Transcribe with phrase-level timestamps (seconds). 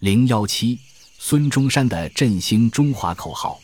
[0.00, 0.78] 零幺七，
[1.18, 3.58] 孙中山的振兴中华口号。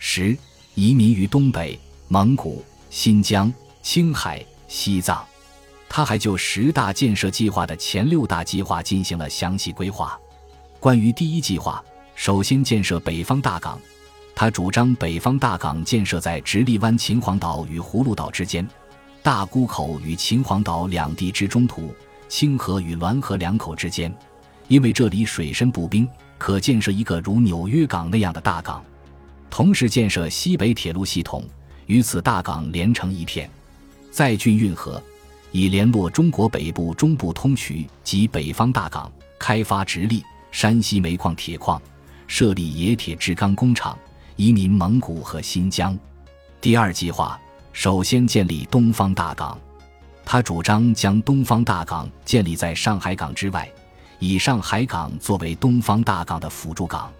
[0.00, 0.36] 十，
[0.74, 5.24] 移民于东北、蒙古、新疆、青海、西藏。
[5.88, 10.18] 他还就十大建设计划的前六大计划进行了详细规划。
[10.80, 11.80] 关于第一计划，
[12.16, 13.80] 首先建设北方大港，
[14.34, 18.68] 他主张北方大港建设在直隶湾秦皇岛与葫芦岛之间，
[19.22, 21.94] 大沽口与秦皇岛两地之中途，
[22.28, 24.12] 清河与滦河两口之间。
[24.68, 26.06] 因为这里水深不冰，
[26.36, 28.84] 可建设一个如纽约港那样的大港，
[29.48, 31.42] 同时建设西北铁路系统，
[31.86, 33.50] 与此大港连成一片，
[34.10, 35.02] 载郡运河，
[35.52, 41.80] 以联络中国北部中部通衢及北方大港，开发直隶、山西煤矿、铁矿，
[42.26, 43.98] 设立冶铁制钢工厂，
[44.36, 45.98] 移民蒙古和新疆。
[46.60, 47.40] 第二计划
[47.72, 49.58] 首先建立东方大港，
[50.26, 53.66] 他主张将东方大港建立在上海港之外。
[54.20, 57.12] 以上海港作为东方大港的辅助港，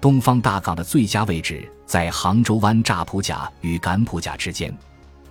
[0.00, 4.74] 东方大港的最佳位置在杭州湾乍浦甲与赶浦甲之间，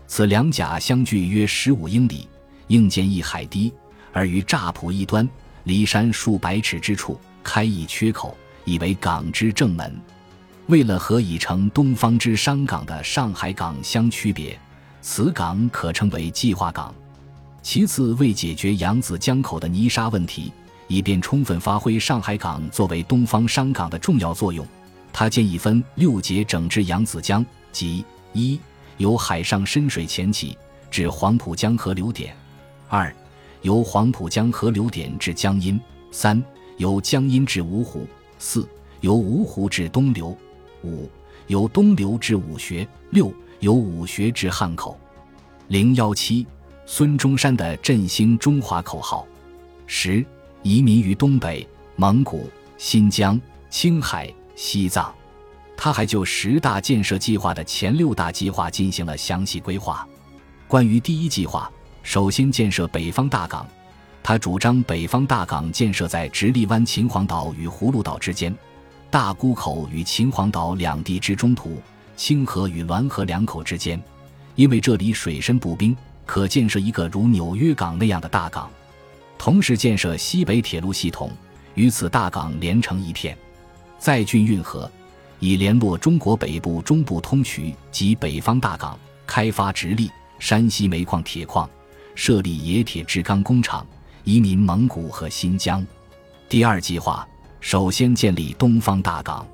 [0.06, 2.28] 此两甲相距约十五英里，
[2.68, 3.74] 应见一海堤，
[4.14, 5.28] 而于乍浦一端，
[5.64, 10.00] 离山数百尺之处开一缺口，以为港之正门。
[10.68, 14.60] 为了和已成东方之商港的上海港相区别，
[15.02, 16.94] 此港可称为计划港。
[17.64, 20.54] 其次，为解决扬子江口的泥沙问题。
[20.90, 24.66] 以便充分发挥上海港作为东方商港的重要作用，
[25.14, 28.60] 他建议分六节整治扬子江，即一
[28.98, 30.58] 由海上深水潜起
[30.90, 32.32] 至黄浦江河流点；
[32.88, 33.16] 二
[33.62, 35.80] 由黄浦江河流点至江阴；
[36.12, 36.44] 三
[36.78, 38.02] 由江阴至芜湖；
[38.40, 38.68] 四
[39.02, 40.36] 由芜湖至东流；
[40.84, 41.08] 五
[41.46, 45.00] 由东流至武穴；六由武穴至汉口。
[45.68, 46.48] 零幺七，
[46.88, 49.28] 孙中山的振兴中华口号。
[49.86, 50.26] 十。
[50.62, 55.14] 移民于东北、蒙古、新疆、青海、西藏，
[55.78, 60.08] 他还就十大建设计划的前六大计划进行了详细规划。
[60.68, 61.72] 关于第一计划，
[62.04, 63.66] 首先建设北方大港，
[64.22, 68.54] 他主张北方大港建设在直隶湾秦皇岛与葫芦岛之间，
[69.10, 71.82] 大沽口与秦皇岛两地之中途，
[72.18, 74.02] 清河与滦河两口之间。
[74.56, 78.70] 因为这里水深不冰，可建设一个如纽约港那样的大港。
[79.40, 81.32] 同时建设西北铁路系统，
[81.74, 83.36] 与此大港连成一片，
[83.98, 84.92] 载郡运河，
[85.40, 91.68] 以联络中国北部中部通衢及北方大港，开发直隶、山西煤矿、铁矿，
[92.16, 93.88] 设立冶铁制钢工厂，
[94.26, 95.88] 移民蒙古和新疆。
[96.50, 97.26] 第二计划
[97.62, 99.48] 首先建立东方大港，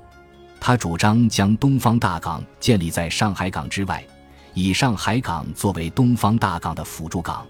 [0.60, 4.04] 他主张将东方大港建立在上海港之外，
[4.52, 7.46] 以上海港作为东方大港的辅助港。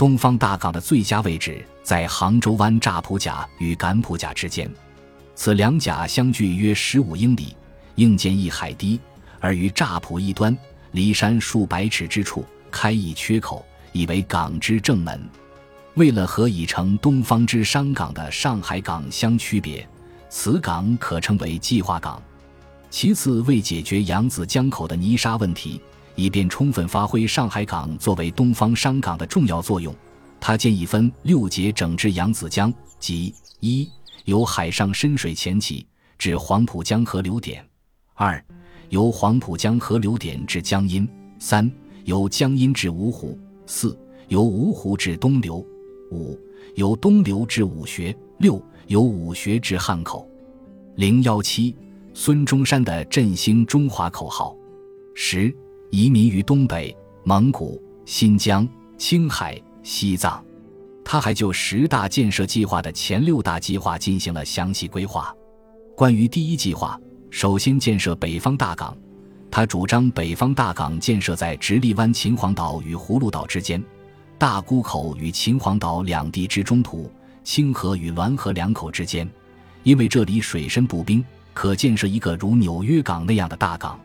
[0.00, 4.66] 东方大港的最佳位置在杭州湾乍浦甲与敢浦甲之间，
[5.34, 7.54] 此两甲相距约十五英里，
[7.96, 8.98] 应见一海堤，
[9.40, 10.56] 而于乍浦一端，
[10.92, 13.62] 离山数百尺之处开一缺口，
[13.92, 15.20] 以为港之正门。
[15.96, 19.86] 为了和已成东方之商港的上海港相区别，
[20.30, 22.22] 此港可称为计划港。
[22.88, 25.78] 其次，为解决扬子江口的泥沙问题。
[26.20, 29.94] 以便充分发挥上海港作为东方商港的重要作用，
[30.38, 33.88] 他建议分六节整治扬子江，即一
[34.26, 35.86] 由海上深水浅起
[36.18, 37.62] 至黄浦江河流点；
[38.12, 38.44] 二
[38.90, 41.06] 由黄浦江河流点至江阴；
[41.38, 41.72] 三
[42.04, 43.98] 由江阴至芜湖；四
[44.28, 45.64] 由芜湖至东流；
[46.10, 46.38] 五
[46.74, 50.28] 由东流至武穴；六由武穴至汉口。
[50.96, 51.74] 零幺七，
[52.12, 54.54] 孙中山的振兴中华口号。
[55.14, 55.50] 十。
[55.90, 60.42] 移民于东北、蒙古、新疆、青海、西藏，
[61.04, 65.34] 他还就十大建设计划的前六大计划进行了详细规划。
[65.96, 66.98] 关于第一计划，
[67.28, 68.96] 首先建设北方大港，
[69.50, 73.82] 他主张北方大港建设在直隶湾秦皇岛与葫芦岛之间，
[74.38, 77.10] 大沽口与秦皇岛两地之中途，
[77.42, 79.28] 清河与滦河两口之间。
[79.82, 83.98] 因为这里水深不冰，可建设一个如纽约港那样的大港。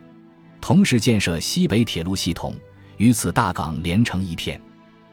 [0.60, 2.56] 同时建设西北铁路系统，
[2.98, 4.60] 与此大港连成一片，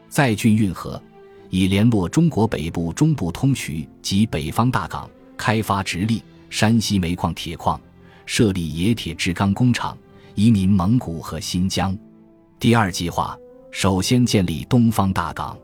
[0.09, 1.01] 载郡运河，
[1.49, 7.79] 以联络中国北部中部通衢及北方大港，开发直隶、山西煤矿、铁矿，
[8.25, 9.97] 设立冶铁制钢工厂，
[10.33, 11.95] 移民蒙古和新疆。
[12.59, 13.37] 第二计划
[13.71, 15.57] 首先建立东方大港，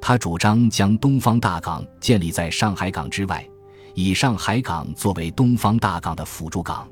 [0.00, 3.46] 他主张将东方大港建立在上海港之外，
[3.94, 6.88] 以上海港作为东方大港的辅助港。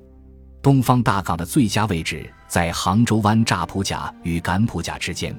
[0.60, 5.34] 东方大港的最佳位置在杭州湾乍浦甲与赶浦甲之间，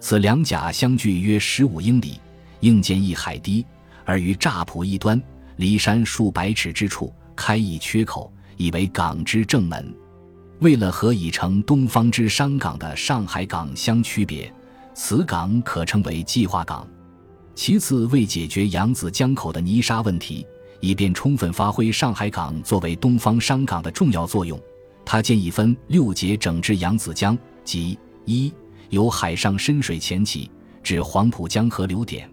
[0.00, 2.20] 此两甲相距约十五英里，
[2.60, 3.64] 应见一海堤，
[4.04, 5.20] 而于乍浦一端，
[5.56, 9.94] 离山数百尺之处开一缺口，以为港之正门。
[10.58, 14.52] 为了和已成东方之商港的上海港相区别，
[14.92, 16.86] 此港可称为计划港。
[17.54, 20.44] 其次，为解决扬子江口的泥沙问题，
[20.80, 24.60] 以便充分发挥上海港作为东方商港的重要作用，
[25.04, 28.52] 他建议分六节整治扬子江，即一
[28.90, 30.50] 由海上深水浅起
[30.82, 32.28] 至黄浦江河流点；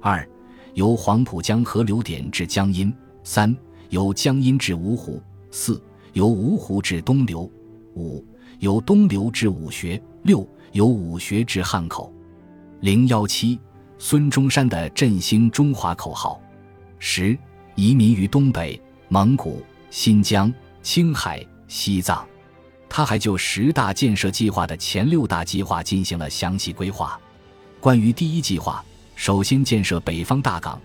[0.00, 0.26] 二
[0.74, 2.90] 由黄浦江河流点至江阴；
[3.24, 3.54] 三
[3.90, 7.50] 由江阴至芜湖；四由芜湖至东流。
[7.94, 8.24] 五
[8.60, 12.12] 由东流至武穴，六由武穴至汉口。
[12.80, 13.58] 零幺七，
[13.98, 16.40] 孙中山的振兴中华口号。
[17.00, 17.36] 十
[17.78, 18.76] 移民于东北、
[19.08, 20.52] 蒙古、新疆、
[20.82, 22.26] 青海、西藏。
[22.88, 27.16] 他还就十大建设计划的前六大计划进行了详细规划。
[27.78, 28.84] 关于第一计划，
[29.14, 30.80] 首先建设北方大港，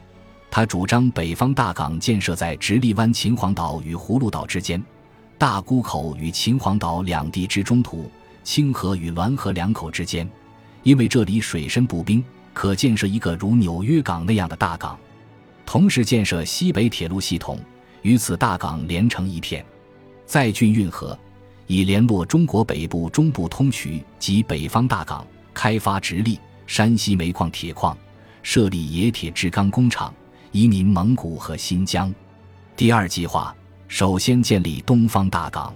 [0.52, 4.80] 他主张北方大港建设在直隶湾秦皇岛与葫芦岛之间。
[5.40, 8.08] 大沽口与秦皇岛两地之中途，
[8.44, 10.30] 清河与滦河两口之间，
[10.84, 12.24] 因为这里水深不冰，
[12.54, 14.96] 可建设一个如纽约港那样的大港。
[15.66, 17.60] 同时建设西北铁路系统，
[18.02, 19.66] 与此大港连成一片，
[20.26, 21.18] 在浚运河，
[21.68, 27.98] 以联络中国北部中部通衢及北方大港，开发直隶、山西煤矿、铁矿，
[28.42, 30.14] 设立冶铁制钢工厂，
[30.52, 32.14] 移民蒙古和新疆。
[32.76, 33.56] 第二计划。
[33.90, 35.72] 首先建立东方大港，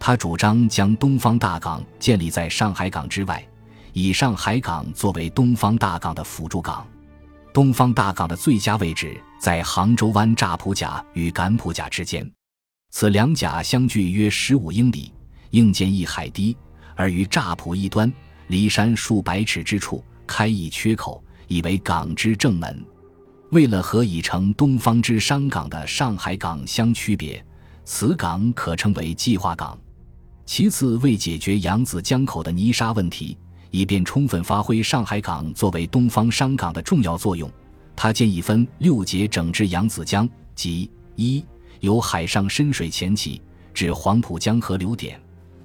[0.00, 3.46] 他主张将东方大港建立在上海港之外，
[3.92, 6.86] 以上海港作为东方大港的辅助港。
[7.52, 12.28] 东方大港的最佳位置在杭州湾乍浦甲与赶浦甲之间，
[12.90, 15.12] 此两甲相距约十五英里，
[15.50, 16.56] 应建一海堤，
[16.96, 18.10] 而于乍浦一端，
[18.46, 22.82] 离山数百尺之处开一缺口，以为港之正门。
[23.50, 27.44] 为了和已成东方之商港的上海港相区别，
[27.84, 29.78] 此港可称为计划港。
[30.46, 33.36] 其次，为解决扬子江口的泥沙问题，
[33.72, 37.50] 以便充分发挥上海港作为东方商港的重要作用，
[37.96, 41.42] 他建议分六节整治扬子江，即一
[41.80, 43.40] 由海上深水潜起
[43.72, 45.16] 至黄浦江河流点；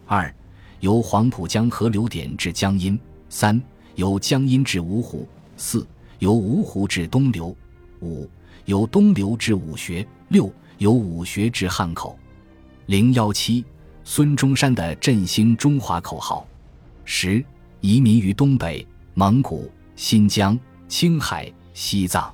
[0.06, 0.34] 二
[0.80, 2.98] 由黄浦江河流点至江阴；
[3.30, 3.62] 三
[3.96, 5.28] 由江阴至芜湖；
[5.58, 5.86] 四
[6.20, 7.54] 由芜湖至东流。
[8.00, 8.30] 五
[8.66, 12.18] 由东流至武穴，六由武穴至汉口。
[12.86, 13.66] 零幺七，
[14.06, 16.48] 孙中山的振兴中华口号。
[17.04, 17.44] 十
[17.82, 20.58] 移民于东北、蒙古、新疆、
[20.88, 22.34] 青海、西藏。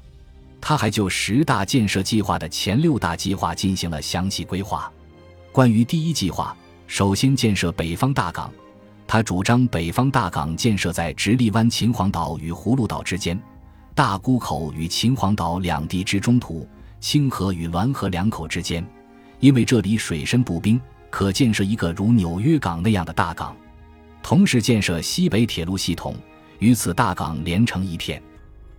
[0.60, 4.92] 他还就十大建设计划的前六大计划进行了详细规划。
[5.52, 6.56] 关于第一计划，
[6.88, 8.50] 首先建设北方大港，
[9.06, 13.38] 他主张北方大港建设在直隶湾秦皇岛与葫芦岛之间。
[13.94, 16.68] 大沽口与秦皇岛两地之中途，
[17.00, 18.84] 清河与滦河两口之间，
[19.40, 20.80] 因为这里水深不冰，
[21.10, 23.56] 可建设一个如纽约港那样的大港。
[24.24, 26.16] 同时建设西北铁路系统，
[26.58, 28.24] 与此大港连成一片，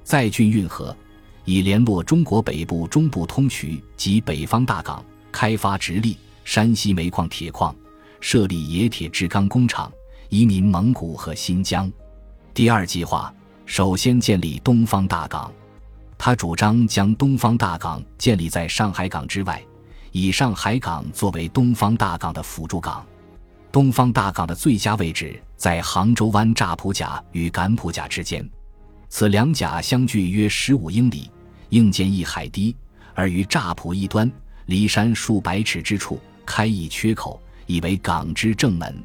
[0.02, 0.96] 再浚运河，
[1.44, 7.76] 以联络中国北部中部通衢及北方大港，开发直隶、山西煤矿、铁矿，
[8.20, 9.92] 设立冶铁制钢工厂，
[10.30, 11.92] 移民蒙古和新疆。
[12.52, 13.32] 第二计划。
[13.66, 15.50] 首先建立东方大港，
[16.18, 19.62] 他主张将东方大港建立在上海港之外，
[20.12, 23.02] 以上海港作为东方大港的辅助港。
[23.74, 28.48] 东方大港的最佳位置在杭州湾乍浦甲与赶浦甲之间，
[29.08, 31.28] 此两甲相距约十五英里，
[31.70, 32.76] 应建一海堤，
[33.16, 34.30] 而于乍浦一端，
[34.66, 38.96] 离山数百尺之处开一缺口，以为港之正门。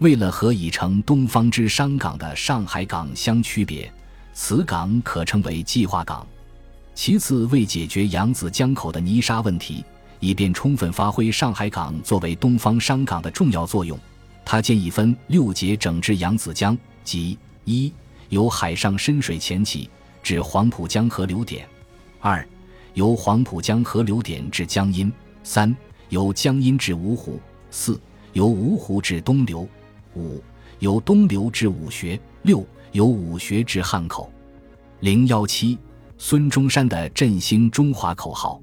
[0.00, 3.90] 为了和已成东方之商港的上海港相区别，
[4.34, 6.26] 此港可称为计划港。
[6.94, 9.82] 其次，为解决扬子江口的泥沙问题，
[10.24, 13.98] 以便充分发挥上海港作为东方商港的重要作用，
[14.42, 17.92] 他建议分六节整治扬子江，即一
[18.30, 19.90] 由海上深水浅起
[20.22, 21.66] 至黄浦江河流点；
[22.20, 22.42] 二
[22.94, 25.10] 由黄浦江河流点至江阴；
[25.42, 25.76] 三
[26.08, 27.38] 由江阴至芜湖；
[27.70, 28.00] 四
[28.32, 29.68] 由芜湖至东流。
[30.16, 30.42] 五
[30.78, 34.32] 由东流至武穴，六由武穴至汉口。
[35.00, 35.78] 零幺七，
[36.16, 38.58] 孙中山的振兴中华口号。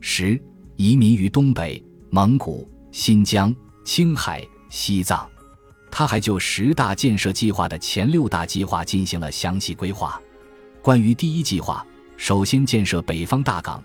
[0.00, 0.40] 十
[0.76, 3.54] 移民于东北、蒙古、新疆、
[3.84, 5.28] 青海、西藏。
[5.90, 10.20] 他还就十大建设计划的前六大计划进行了详细规划。
[10.82, 11.84] 关于第一计划，
[12.18, 13.82] 首先建设北方大港，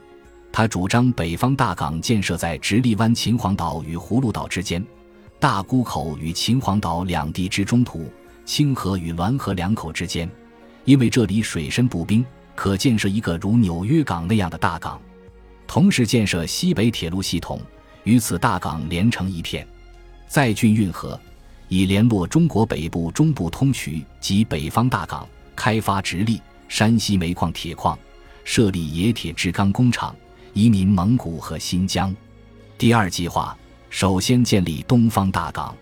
[0.51, 4.86] 他主张北方大港建设在直隶湾秦皇岛与葫芦岛之间。
[5.39, 8.12] 大沽口与秦皇岛两地之中途，
[8.43, 10.29] 清河与滦河两口之间，
[10.83, 15.01] 因为这里水深不冰，可建设一个如纽约港那样的大港。
[15.72, 17.58] 同时建设西北铁路系统，
[18.04, 19.66] 与此大港连成一片，
[20.28, 21.18] 再浚运河，
[21.70, 25.25] 以联络中国北部中部通衢及北方大港，
[25.56, 27.98] 开发直隶、山西煤矿、铁矿，
[28.44, 30.13] 设立冶铁制钢工厂，
[30.51, 32.13] 移民蒙古和新疆。
[32.78, 33.58] 第二计划
[33.90, 35.74] 首先建立东方大港。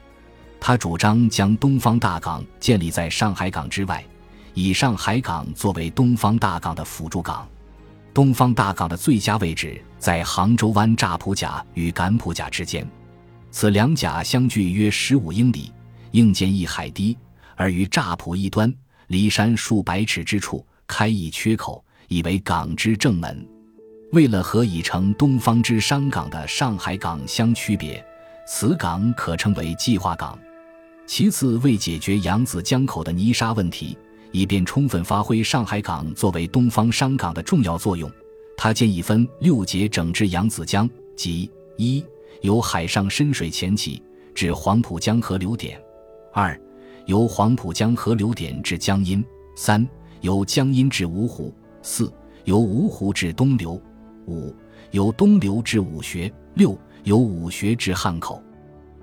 [0.59, 4.05] 他主张将东方大港建立在上海港之外，
[4.53, 7.49] 以上海港作为东方大港的辅助港。
[8.19, 12.85] 东方大港的最佳位置在杭州湾乍浦甲与赶浦甲之间，
[13.49, 15.71] 此两甲相距约十五英里，
[16.11, 17.17] 应见一海堤，
[17.55, 18.75] 而于乍浦一端，
[19.07, 23.47] 离山数百尺之处开一缺口，以为港之正门。
[24.11, 28.05] 为了和已成东方之商港的上海港相区别，
[28.45, 30.37] 此港可称为计划港。
[31.07, 33.97] 其次，为解决扬子江口的泥沙问题，
[34.31, 38.11] 以便充分发挥上海港作为东方商港的重要作用，
[38.55, 42.03] 他建议分六节整治扬子江，即一
[42.41, 44.01] 由海上深水浅起
[44.33, 45.77] 至黄浦江河流点；
[46.33, 46.59] 二
[47.05, 49.21] 由黄浦江河流点至江阴；
[49.55, 49.87] 三
[50.21, 52.11] 由江阴至芜湖；四
[52.45, 53.79] 由芜湖至东流；
[54.27, 54.55] 五
[54.91, 58.41] 由东流至武穴；六由武穴至汉口。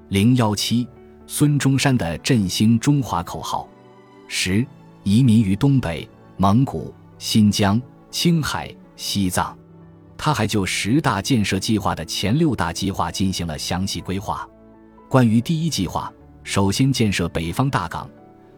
[0.08, 0.86] 零幺七。
[1.28, 3.68] 孙中山的振兴中华口号：
[4.28, 4.64] 十
[5.06, 9.56] 移民于东北、蒙古、新疆、青海、西藏。
[10.18, 14.44] 他还就十大建设计划的前六大计划进行了详细规划。
[15.08, 18.10] 关于第一计划，首先建设北方大港，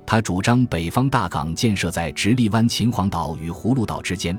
[0.07, 4.35] 他主张北方大港建设在直隶湾秦皇岛与葫芦岛之间，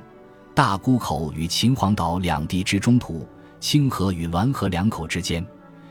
[0.55, 3.23] 大沽口与秦皇岛两地之中途，
[3.59, 5.45] 清河与滦河两口之间，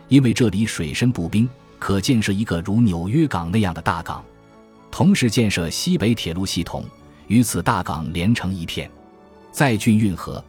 [0.09, 1.49] 因为这里水深不冰。
[1.79, 4.25] 可建设一个如纽约港那样的大港，
[4.91, 6.85] 同时建设西北铁路系统，
[7.27, 8.91] 与此大港连成一片，
[9.53, 10.43] 在浚运河，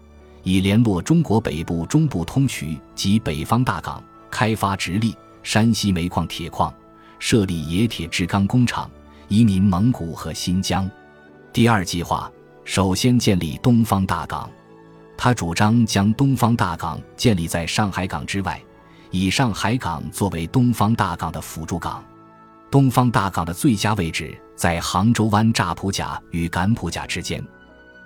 [0.43, 6.73] 以联络中国北部中部通衢及北方大港，开发直隶、山西煤矿、铁矿，
[7.19, 8.89] 设立冶铁制钢工厂，
[9.27, 10.89] 移民蒙古和新疆。
[11.51, 12.31] 第二计划
[12.63, 14.49] 首先建立东方大港，
[15.17, 18.59] 他主张将东方大港建立在上海港之外。
[19.11, 22.03] 以上海港作为东方大港的辅助港，
[22.71, 27.43] 东方大港的最佳位置在杭州湾乍浦甲与赶浦甲之间，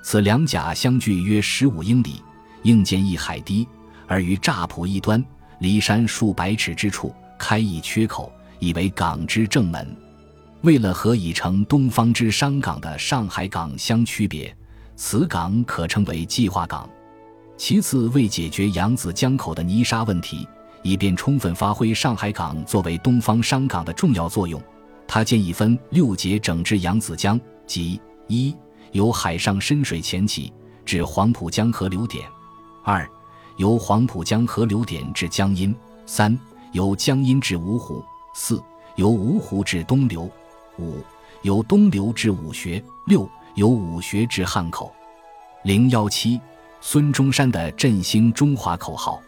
[0.02, 2.22] 此两甲相距约十五英里，
[2.62, 3.68] 应建一海堤，
[4.08, 5.24] 而于乍浦一端，
[5.60, 9.86] 离山数百尺之处开一缺口，以为港之正门。
[10.62, 14.56] 为了和已成东方之商港的上海港相区别，
[14.96, 16.90] 此港可称为计划港。
[17.58, 20.48] 其次，为解决扬子江口的泥沙问题。
[20.84, 24.62] 以便充分发挥上海港作为东方商港的重要作用，
[25.08, 28.56] 他建议分六节整治扬子江，即一
[28.92, 30.54] 由海上深水浅起
[30.86, 32.24] 至黄浦江河流点；
[32.84, 33.10] 二
[33.58, 35.74] 由黄浦江河流点至江阴；
[36.06, 36.38] 三
[36.74, 38.04] 由江阴至芜湖；
[38.36, 38.62] 四
[38.98, 40.30] 由芜湖至东流；
[40.78, 40.98] 五
[41.44, 44.94] 由东流至武穴；六由武穴至汉口。
[45.64, 46.42] 零幺七，
[46.82, 49.22] 孙中山的振兴中华口号：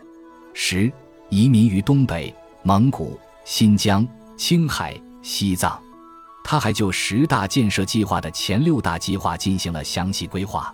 [0.54, 0.92] 十。
[1.30, 5.80] 移民于东北、蒙古、新疆、青海、西藏，
[6.44, 10.74] 他还就十大建设计划的前六大计划进行了详细规划。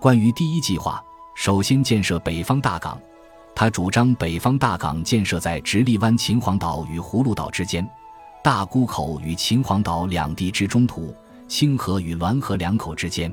[0.00, 1.02] 关于第一计划，
[1.34, 2.98] 首先建设北方大港，
[3.54, 7.86] 他主张北方大港建设在直隶湾秦皇岛与葫芦岛之间，
[8.42, 11.14] 大沽口与秦皇岛两地之中途，
[11.48, 13.30] 清河与滦河两口之间，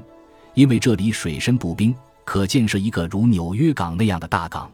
[0.55, 1.95] 因为这里水深不冰，
[2.25, 4.69] 可建设一个如纽约港那样的大港。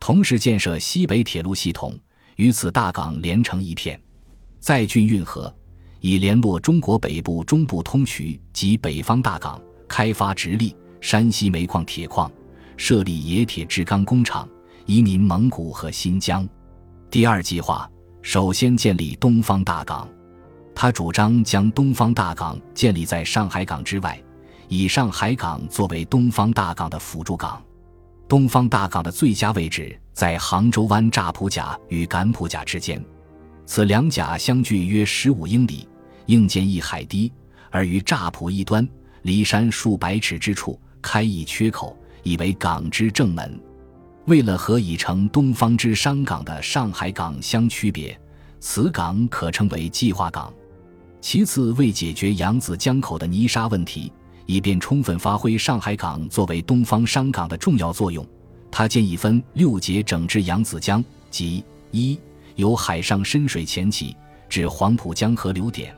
[0.00, 1.96] 同时建设西北铁路系统，
[2.36, 4.00] 与此大港连成一片，
[4.58, 5.54] 再浚运河，
[6.00, 12.32] 以联络中国北部中部通衢及北方大港，开发直隶、山西煤矿、铁矿，
[12.78, 14.48] 设立冶铁制钢工厂，
[14.86, 16.48] 移民蒙古和新疆。
[17.10, 17.88] 第二计划
[18.22, 20.08] 首先建立东方大港，
[20.74, 24.20] 他主张将东方大港建立在上海港之外，
[24.66, 27.62] 以上海港作为东方大港的辅助港。
[28.30, 33.04] 东方大港的最佳位置在杭州湾乍浦甲与赶浦甲之间，
[33.66, 35.88] 此两甲相距约十五英里，
[36.26, 37.32] 应建一海堤，
[37.72, 38.88] 而于乍浦一端，
[39.22, 43.60] 离山数百尺之处开一缺口，以为港之正门。
[44.26, 48.16] 为了和已成东方之商港的上海港相区别，
[48.60, 50.54] 此港可称为计划港。
[51.20, 54.12] 其次，为解决扬子江口的泥沙问题。
[54.50, 58.26] 以便充分发挥上海港作为东方商港的重要作用，
[58.68, 62.18] 他建议分六节整治扬子江，即一
[62.56, 64.16] 由海上深水浅起
[64.48, 65.94] 至黄浦江河流点；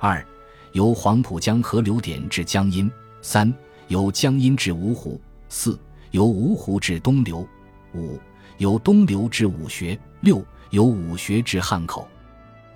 [0.00, 0.26] 二
[0.72, 2.90] 由黄浦江河流点至江阴；
[3.20, 3.54] 三
[3.86, 5.16] 由江阴至芜湖；
[5.48, 5.78] 四
[6.10, 7.46] 由芜湖至东流；
[7.94, 8.18] 五、
[8.58, 12.08] 由东流至武穴；六、由武穴至汉口。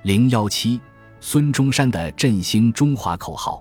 [0.04, 0.80] 零幺七，
[1.18, 3.60] 孙中山的振兴中华口号。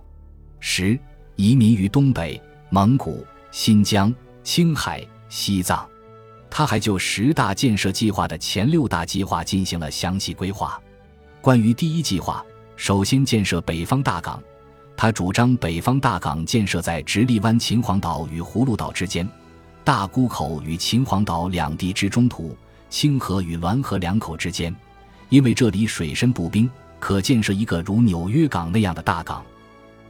[0.60, 1.00] 十、
[1.36, 4.13] 移民于东北、蒙古、新疆、
[4.44, 5.88] 青海、西藏。
[6.50, 10.82] 他还就十大建设计划的前六大计划进行了详细规划。
[11.42, 12.44] 关于第一计划，
[12.77, 14.42] 首先建设北方大港，
[14.96, 19.27] 他主张北方大港建设在直隶湾秦皇岛与葫芦岛之间，
[19.84, 22.58] 大沽口与秦皇岛两地之中途，
[22.89, 24.74] 清河与滦河两口之间，
[25.27, 29.44] 因为这里水深不冰，可建设一个如纽约港那样的大港。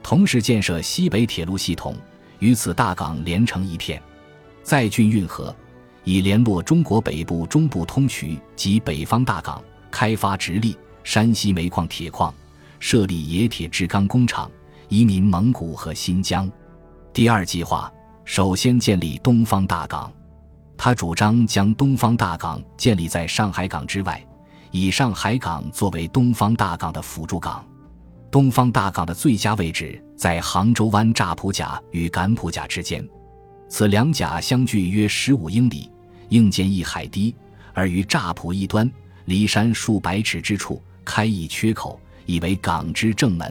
[0.08, 1.96] 同时建设西北铁路系统，
[2.38, 4.00] 与此大港连成一片，
[4.62, 5.52] 再浚运河。
[6.04, 9.60] 以联络中国北部、中部通衢及北方大港，
[9.90, 12.32] 开发直隶、山西煤矿、铁矿，
[12.78, 14.48] 设立冶铁制钢工厂，
[14.88, 16.48] 移民蒙古和新疆。
[17.12, 17.92] 第二计划
[18.24, 20.12] 首先建立东方大港，
[20.76, 24.24] 他主张将东方大港建立在上海港之外，
[24.70, 27.66] 以上海港作为东方大港的辅助港。
[28.36, 33.02] 东方大港的最佳位置在杭州湾乍浦甲与赶浦甲之间，
[33.66, 35.90] 此两甲相距约十五英里。
[36.28, 37.34] 应见一海堤，
[37.72, 38.92] 而于乍浦一端，
[39.24, 43.50] 离山数百尺之处开一缺口，以为港之正门。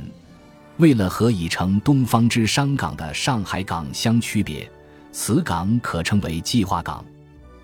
[0.78, 4.72] 为了和已成东方之商港的上海港相区别，
[5.12, 7.04] 此港可称为计划港。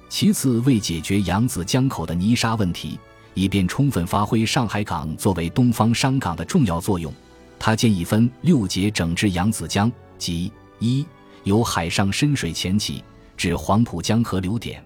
[0.09, 2.99] 其次，为解决扬子江口的泥沙问题，
[3.33, 7.13] 以便充分发挥上海港作为东方商港的重要作用，
[7.57, 11.05] 他建议分六节整治扬子江，即一
[11.43, 13.03] 由海上深水浅起
[13.37, 14.83] 至黄浦江河流点。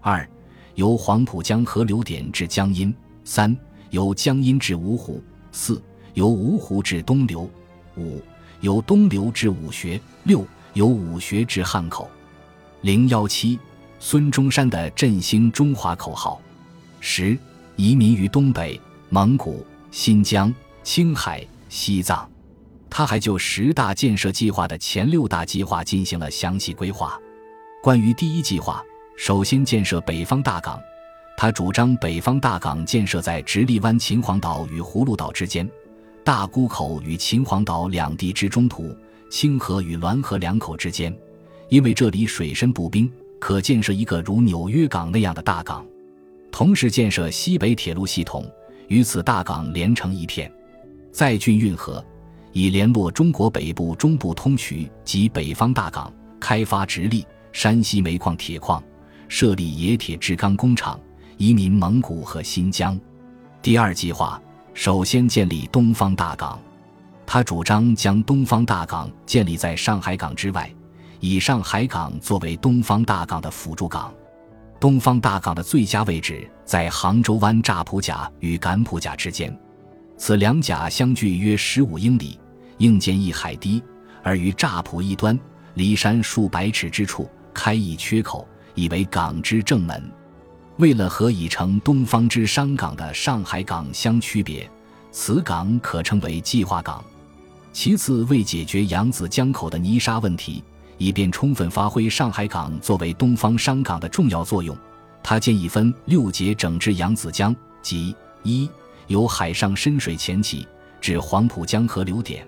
[0.00, 0.28] 二，
[0.74, 2.92] 由黄浦江河流点至江阴；
[3.24, 3.56] 三，
[3.90, 5.82] 由江阴至芜湖；四，
[6.14, 7.48] 由芜湖至东流；
[7.96, 8.22] 五，
[8.60, 12.08] 由东流至武穴；六，由武穴至汉口。
[12.82, 13.58] 零幺七，
[13.98, 16.40] 孙中山的振兴中华口号。
[17.00, 17.36] 十，
[17.78, 22.28] 移民于东北、蒙古、新疆、青海、西藏。
[22.90, 27.16] 他还就十大建设计划的前六大计划进行了详细规划。
[27.80, 28.82] 关于第一计划。
[29.16, 30.80] 首先建设北方大港，
[31.36, 35.68] 他主张北方大港建设在直隶湾秦皇岛与葫芦岛之间，
[36.24, 38.92] 大沽口与秦皇岛两地之中途，
[39.30, 41.16] 清河与滦河两口之间，
[41.68, 43.08] 因为这里水深不冰，
[43.40, 45.84] 可建设一个如纽约港那样的大港。
[46.50, 48.44] 同时建设西北铁路系统，
[48.88, 50.50] 与此大港连成一片，
[51.12, 52.04] 再浚运河，
[52.52, 58.82] 以联络中国北部、中部通衢及北方大港，开发直隶、山西煤矿、铁矿。
[59.30, 60.98] 设立冶铁制钢工厂，
[61.36, 62.98] 移民蒙古和新疆。
[63.60, 64.40] 第二计划
[64.72, 66.58] 首先建立东方大港，
[67.26, 70.72] 他主张将东方大港建立在上海港之外，
[71.20, 74.10] 以上海港作为东方大港的辅助港。
[74.80, 79.56] 东方大港的最佳位置在杭州湾乍浦甲与赶浦甲之间，
[80.16, 82.38] 此两甲相距约十五英里，
[82.78, 83.82] 应建一海堤，
[84.22, 85.38] 而于乍浦一端，
[85.74, 88.46] 离山数百尺之处开一缺口。
[88.74, 90.00] 以为港之正门，
[90.76, 94.70] 为了和已成东方之商港的上海港相区别，
[95.10, 97.04] 此港可称为计划港。
[97.72, 100.62] 其次，为解决扬子江口的泥沙问题，
[100.98, 104.76] 以便充分发挥上海港作为东方商港的重要作用，
[105.22, 108.68] 他建议分六节整治扬子江，即一
[109.06, 110.66] 由海上深水浅起
[111.00, 112.44] 至黄浦江河流点；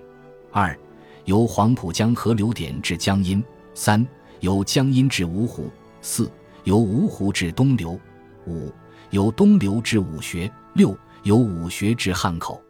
[0.51, 0.77] 二
[1.25, 3.41] 由黄浦江河流点至江阴；
[3.73, 4.05] 三
[4.41, 5.71] 由江阴至芜湖。
[6.01, 6.29] 四
[6.63, 7.99] 由芜湖至东流，
[8.45, 8.71] 五
[9.11, 12.61] 由东流至武穴，六由武穴至汉口。